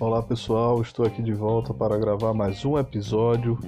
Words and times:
Olá 0.00 0.22
pessoal, 0.22 0.80
estou 0.82 1.04
aqui 1.06 1.22
de 1.22 1.32
volta 1.32 1.74
para 1.74 1.98
gravar 1.98 2.32
mais 2.34 2.64
um 2.64 2.78
episódio 2.78 3.58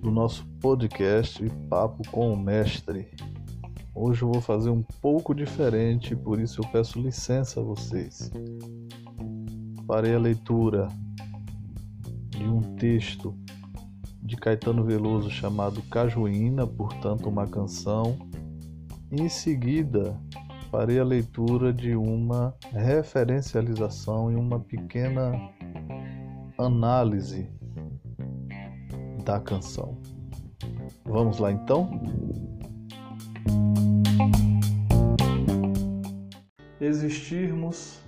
do 0.00 0.10
nosso 0.10 0.46
podcast 0.60 1.48
Papo 1.68 2.02
com 2.10 2.32
o 2.32 2.36
Mestre. 2.36 3.08
Hoje 3.94 4.22
eu 4.22 4.32
vou 4.32 4.40
fazer 4.40 4.70
um 4.70 4.82
pouco 5.00 5.34
diferente, 5.34 6.14
por 6.16 6.40
isso 6.40 6.60
eu 6.60 6.68
peço 6.68 7.00
licença 7.00 7.60
a 7.60 7.62
vocês. 7.62 8.30
Farei 9.86 10.14
a 10.14 10.18
leitura 10.18 10.88
de 12.30 12.44
um 12.44 12.60
texto 12.76 13.34
de 14.22 14.36
Caetano 14.36 14.84
Veloso 14.84 15.30
chamado 15.30 15.82
Cajuína, 15.82 16.66
portanto, 16.66 17.28
uma 17.28 17.46
canção. 17.46 18.16
Em 19.14 19.28
seguida, 19.28 20.18
farei 20.70 20.98
a 20.98 21.04
leitura 21.04 21.70
de 21.70 21.94
uma 21.94 22.56
referencialização 22.72 24.32
e 24.32 24.36
uma 24.36 24.58
pequena 24.58 25.34
análise 26.56 27.46
da 29.22 29.38
canção. 29.38 30.00
Vamos 31.04 31.38
lá 31.38 31.52
então? 31.52 31.90
Existirmos, 36.80 38.00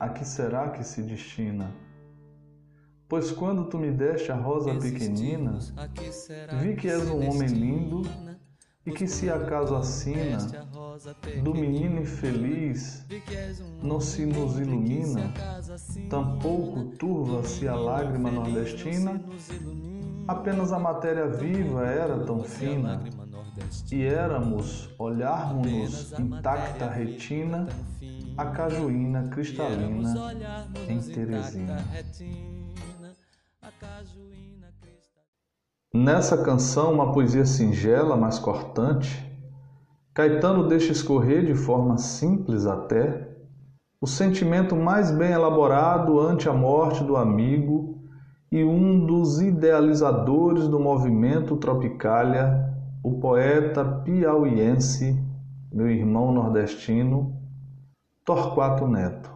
a 0.00 0.08
que 0.08 0.24
será 0.24 0.70
que 0.70 0.82
se 0.82 1.02
destina? 1.02 1.70
Pois 3.06 3.30
quando 3.30 3.66
tu 3.66 3.76
me 3.76 3.90
deste 3.90 4.32
a 4.32 4.34
rosa 4.34 4.74
pequenina, 4.76 5.58
vi 6.62 6.74
que 6.74 6.88
és 6.88 7.06
um 7.06 7.28
homem 7.28 7.48
lindo 7.48 8.00
e 8.88 8.90
que 8.90 9.06
se 9.06 9.28
acaso 9.28 9.76
assina 9.76 10.38
do 11.42 11.54
menino 11.54 12.00
infeliz 12.00 13.04
não 13.82 14.00
se 14.00 14.24
nos 14.24 14.58
ilumina, 14.58 15.30
tampouco 16.08 16.96
turva-se 16.96 17.68
a 17.68 17.74
lágrima 17.74 18.30
nordestina, 18.30 19.22
apenas 20.26 20.72
a 20.72 20.78
matéria 20.78 21.26
viva 21.26 21.84
era 21.84 22.18
tão 22.24 22.42
fina, 22.42 23.02
e 23.92 24.04
éramos, 24.04 24.88
olharmos-nos 24.98 26.18
intacta 26.18 26.88
retina, 26.88 27.68
a 28.38 28.46
cajuína 28.46 29.28
cristalina 29.28 30.14
em 30.88 30.98
Teresina. 30.98 31.84
Nessa 35.94 36.36
canção, 36.44 36.92
uma 36.92 37.12
poesia 37.12 37.46
singela, 37.46 38.14
mas 38.14 38.38
cortante, 38.38 39.26
Caetano 40.12 40.68
deixa 40.68 40.92
escorrer 40.92 41.46
de 41.46 41.54
forma 41.54 41.96
simples 41.96 42.66
até 42.66 43.28
o 44.00 44.06
sentimento 44.06 44.76
mais 44.76 45.10
bem 45.10 45.32
elaborado 45.32 46.20
ante 46.20 46.48
a 46.48 46.52
morte 46.52 47.02
do 47.02 47.16
amigo 47.16 48.02
e 48.52 48.62
um 48.62 49.06
dos 49.06 49.40
idealizadores 49.40 50.68
do 50.68 50.78
movimento 50.78 51.56
Tropicália, 51.56 52.68
o 53.02 53.18
poeta 53.18 53.84
piauiense, 53.84 55.18
meu 55.72 55.88
irmão 55.88 56.32
nordestino, 56.32 57.34
Torquato 58.26 58.86
Neto. 58.86 59.34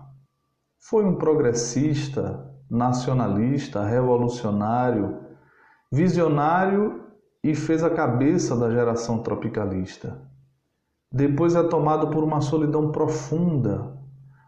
Foi 0.79 1.05
um 1.05 1.17
progressista, 1.17 2.47
nacionalista, 2.69 3.85
revolucionário, 3.85 5.19
visionário 5.93 7.03
e 7.45 7.55
fez 7.55 7.85
a 7.85 7.91
cabeça 7.91 8.57
da 8.57 8.71
geração 8.71 9.19
tropicalista. 9.19 10.23
Depois 11.13 11.55
é 11.55 11.63
tomado 11.63 12.09
por 12.09 12.25
uma 12.25 12.41
solidão 12.41 12.91
profunda, 12.91 13.93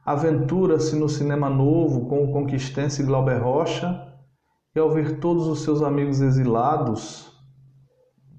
aventura-se 0.07 0.97
no 0.97 1.07
cinema 1.07 1.51
novo 1.51 2.07
com 2.07 2.25
o 2.25 2.33
conquistense 2.33 3.03
Glauber 3.03 3.43
Rocha 3.43 4.09
e 4.75 4.79
ao 4.79 4.91
ver 4.91 5.19
todos 5.19 5.47
os 5.47 5.63
seus 5.63 5.83
amigos 5.83 6.23
exilados, 6.23 7.31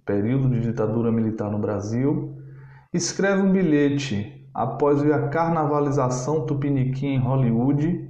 período 0.03 0.49
de 0.49 0.61
ditadura 0.61 1.11
militar 1.11 1.51
no 1.51 1.59
Brasil, 1.59 2.35
escreve 2.91 3.43
um 3.43 3.51
bilhete 3.51 4.49
após 4.51 5.03
ver 5.03 5.13
a 5.13 5.27
carnavalização 5.27 6.47
tupiniquim 6.47 7.07
em 7.07 7.19
Hollywood, 7.19 8.09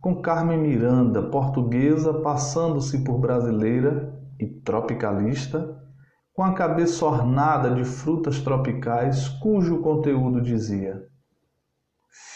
com 0.00 0.20
Carmen 0.20 0.58
Miranda, 0.58 1.22
portuguesa, 1.22 2.12
passando-se 2.14 3.04
por 3.04 3.18
brasileira 3.18 4.20
e 4.38 4.46
tropicalista, 4.46 5.78
com 6.32 6.42
a 6.42 6.54
cabeça 6.54 7.04
ornada 7.04 7.70
de 7.70 7.84
frutas 7.84 8.40
tropicais, 8.40 9.28
cujo 9.28 9.80
conteúdo 9.80 10.40
dizia: 10.40 11.02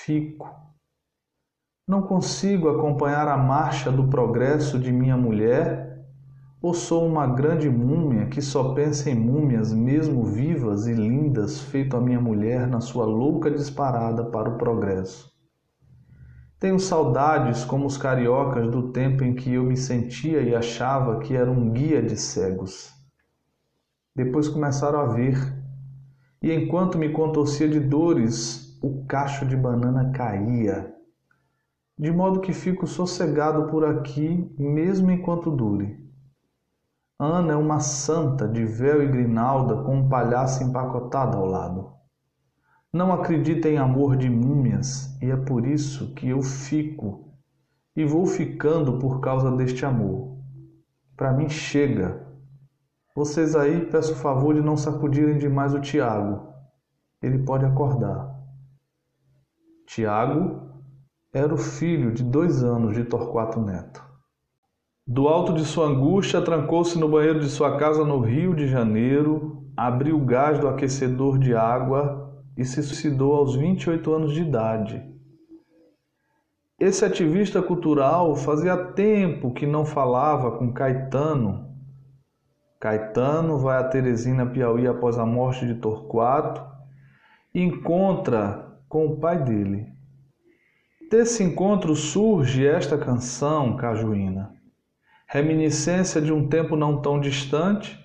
Fico. 0.04 0.54
Não 1.88 2.02
consigo 2.02 2.68
acompanhar 2.68 3.28
a 3.28 3.36
marcha 3.36 3.92
do 3.92 4.08
progresso 4.08 4.78
de 4.78 4.90
minha 4.90 5.16
mulher, 5.16 6.04
ou 6.60 6.74
sou 6.74 7.06
uma 7.06 7.26
grande 7.26 7.70
múmia 7.70 8.26
que 8.26 8.42
só 8.42 8.74
pensa 8.74 9.08
em 9.08 9.14
múmias, 9.14 9.72
mesmo 9.72 10.24
vivas 10.24 10.86
e 10.86 10.92
lindas, 10.92 11.60
feito 11.60 11.96
a 11.96 12.00
minha 12.00 12.20
mulher 12.20 12.66
na 12.66 12.80
sua 12.80 13.04
louca 13.04 13.50
disparada 13.50 14.24
para 14.24 14.50
o 14.50 14.58
progresso. 14.58 15.35
Tenho 16.66 16.80
saudades 16.80 17.64
como 17.64 17.86
os 17.86 17.96
cariocas 17.96 18.68
do 18.68 18.90
tempo 18.90 19.22
em 19.22 19.36
que 19.36 19.54
eu 19.54 19.62
me 19.62 19.76
sentia 19.76 20.40
e 20.40 20.52
achava 20.52 21.20
que 21.20 21.32
era 21.32 21.48
um 21.48 21.70
guia 21.70 22.02
de 22.02 22.16
cegos. 22.16 22.92
Depois 24.16 24.48
começaram 24.48 24.98
a 24.98 25.06
ver, 25.06 25.36
e 26.42 26.52
enquanto 26.52 26.98
me 26.98 27.10
contorcia 27.10 27.68
de 27.68 27.78
dores, 27.78 28.76
o 28.82 29.06
cacho 29.06 29.46
de 29.46 29.56
banana 29.56 30.10
caía, 30.10 30.92
de 31.96 32.10
modo 32.10 32.40
que 32.40 32.52
fico 32.52 32.84
sossegado 32.84 33.68
por 33.68 33.84
aqui, 33.84 34.52
mesmo 34.58 35.12
enquanto 35.12 35.52
dure. 35.52 36.04
Ana 37.16 37.52
é 37.52 37.56
uma 37.56 37.78
santa 37.78 38.48
de 38.48 38.64
véu 38.64 39.04
e 39.04 39.06
grinalda 39.06 39.84
com 39.84 39.98
um 39.98 40.08
palhaço 40.08 40.64
empacotado 40.64 41.36
ao 41.36 41.46
lado. 41.46 41.92
Não 42.92 43.12
acredita 43.12 43.68
em 43.68 43.78
amor 43.78 44.16
de 44.16 44.28
múmias 44.28 45.15
é 45.36 45.44
por 45.44 45.66
isso 45.66 46.14
que 46.14 46.28
eu 46.28 46.42
fico 46.42 47.32
e 47.94 48.04
vou 48.04 48.26
ficando 48.26 48.98
por 48.98 49.20
causa 49.20 49.50
deste 49.50 49.84
amor. 49.84 50.36
Para 51.16 51.32
mim 51.32 51.48
chega 51.48 52.26
vocês 53.16 53.56
aí, 53.56 53.86
peço 53.86 54.12
o 54.12 54.16
favor 54.16 54.54
de 54.54 54.60
não 54.60 54.76
sacudirem 54.76 55.38
demais 55.38 55.72
o 55.72 55.80
Tiago. 55.80 56.52
Ele 57.22 57.38
pode 57.38 57.64
acordar. 57.64 58.30
Tiago 59.86 60.60
era 61.32 61.54
o 61.54 61.56
filho 61.56 62.12
de 62.12 62.22
dois 62.22 62.62
anos 62.62 62.94
de 62.94 63.04
Torquato 63.04 63.58
Neto. 63.58 64.04
Do 65.06 65.28
alto 65.28 65.54
de 65.54 65.64
sua 65.64 65.86
angústia, 65.86 66.42
trancou-se 66.42 66.98
no 66.98 67.08
banheiro 67.08 67.40
de 67.40 67.48
sua 67.48 67.78
casa 67.78 68.04
no 68.04 68.20
Rio 68.20 68.54
de 68.54 68.68
Janeiro, 68.68 69.64
abriu 69.74 70.18
o 70.18 70.24
gás 70.26 70.58
do 70.58 70.68
aquecedor 70.68 71.38
de 71.38 71.54
água 71.54 72.42
e 72.54 72.66
se 72.66 72.82
suicidou 72.82 73.34
aos 73.34 73.56
28 73.56 74.12
anos 74.12 74.34
de 74.34 74.42
idade. 74.42 75.02
Esse 76.78 77.04
ativista 77.04 77.62
cultural 77.62 78.36
fazia 78.36 78.76
tempo 78.76 79.52
que 79.52 79.66
não 79.66 79.86
falava 79.86 80.58
com 80.58 80.72
Caetano 80.72 81.66
Caetano 82.78 83.58
vai 83.58 83.78
a 83.78 83.84
Teresina, 83.84 84.44
Piauí, 84.44 84.86
após 84.86 85.18
a 85.18 85.24
morte 85.24 85.66
de 85.66 85.76
Torquato 85.76 86.62
e 87.54 87.62
encontra 87.62 88.78
com 88.88 89.06
o 89.06 89.16
pai 89.18 89.42
dele. 89.42 89.86
Desse 91.10 91.42
encontro 91.42 91.96
surge 91.96 92.66
esta 92.66 92.98
canção 92.98 93.76
cajuína, 93.76 94.52
reminiscência 95.26 96.20
de 96.20 96.32
um 96.32 96.48
tempo 96.48 96.76
não 96.76 97.00
tão 97.00 97.18
distante, 97.18 97.98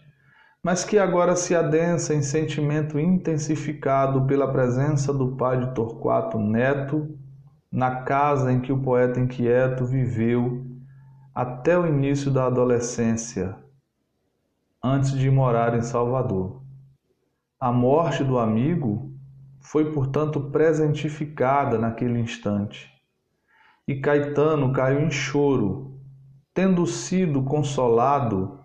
mas 0.63 0.85
que 0.85 0.97
agora 0.97 1.35
se 1.35 1.53
adensa 1.53 2.13
em 2.13 2.21
sentimento 2.21 2.97
intensificado 2.99 4.25
pela 4.25 4.51
presença 4.51 5.13
do 5.13 5.35
pai 5.35 5.59
de 5.59 5.75
Torquato 5.75 6.39
Neto 6.39 7.19
na 7.71 8.01
casa 8.01 8.51
em 8.51 8.59
que 8.59 8.73
o 8.73 8.81
poeta 8.81 9.19
inquieto 9.19 9.85
viveu 9.85 10.65
até 11.33 11.77
o 11.77 11.87
início 11.87 12.29
da 12.29 12.45
adolescência, 12.47 13.55
antes 14.83 15.11
de 15.11 15.31
morar 15.31 15.77
em 15.77 15.81
Salvador. 15.81 16.61
A 17.59 17.71
morte 17.71 18.23
do 18.23 18.37
amigo 18.37 19.13
foi, 19.61 19.93
portanto, 19.93 20.49
presentificada 20.51 21.77
naquele 21.77 22.19
instante. 22.19 22.91
E 23.87 24.01
Caetano 24.01 24.73
caiu 24.73 24.99
em 24.99 25.11
choro, 25.11 25.99
tendo 26.53 26.85
sido 26.85 27.43
consolado 27.43 28.59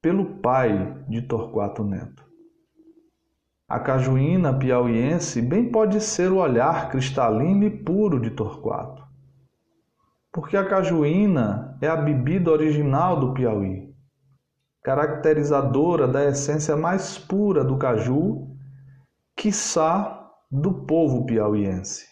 pelo 0.00 0.38
pai 0.40 1.02
de 1.08 1.22
Torquato 1.22 1.82
Neto. 1.82 2.31
A 3.72 3.80
cajuína 3.80 4.52
piauiense 4.52 5.40
bem 5.40 5.70
pode 5.70 5.98
ser 5.98 6.30
o 6.30 6.36
olhar 6.36 6.90
cristalino 6.90 7.64
e 7.64 7.70
puro 7.70 8.20
de 8.20 8.28
Torquato. 8.30 9.02
Porque 10.30 10.58
a 10.58 10.68
cajuína 10.68 11.78
é 11.80 11.88
a 11.88 11.96
bebida 11.96 12.50
original 12.50 13.18
do 13.18 13.32
Piauí 13.32 13.92
caracterizadora 14.82 16.08
da 16.08 16.24
essência 16.24 16.76
mais 16.76 17.16
pura 17.16 17.64
do 17.64 17.78
caju, 17.78 18.48
quiçá 19.36 20.28
do 20.50 20.74
povo 20.84 21.24
piauiense. 21.24 22.06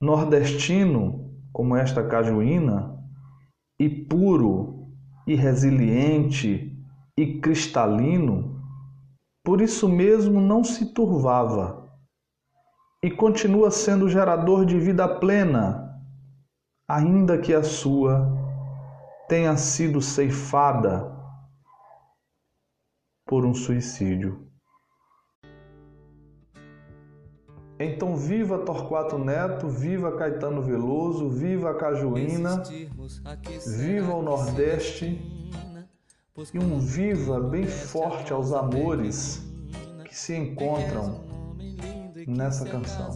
Nordestino, 0.00 1.30
como 1.52 1.76
esta 1.76 2.02
cajuína, 2.02 2.98
e 3.78 3.88
puro, 3.88 4.88
e 5.26 5.34
resiliente, 5.34 6.74
e 7.16 7.38
cristalino, 7.40 8.63
por 9.44 9.60
isso 9.60 9.86
mesmo 9.86 10.40
não 10.40 10.64
se 10.64 10.94
turvava 10.94 11.84
e 13.02 13.10
continua 13.10 13.70
sendo 13.70 14.08
gerador 14.08 14.64
de 14.64 14.80
vida 14.80 15.06
plena, 15.06 16.00
ainda 16.88 17.36
que 17.36 17.52
a 17.52 17.62
sua 17.62 18.26
tenha 19.28 19.54
sido 19.58 20.00
ceifada 20.00 21.12
por 23.26 23.44
um 23.44 23.52
suicídio. 23.52 24.48
Então 27.78 28.16
viva 28.16 28.60
Torquato 28.60 29.18
Neto, 29.18 29.68
viva 29.68 30.16
Caetano 30.16 30.62
Veloso, 30.62 31.28
viva 31.28 31.72
a 31.72 31.74
Cajuína, 31.74 32.62
viva 33.66 34.14
o 34.14 34.22
Nordeste 34.22 35.33
e 36.52 36.58
um 36.58 36.80
viva 36.80 37.38
bem 37.40 37.64
forte 37.64 38.32
aos 38.32 38.52
amores 38.52 39.40
que 40.04 40.16
se 40.16 40.34
encontram 40.34 41.24
nessa 42.26 42.64
canção. 42.64 43.14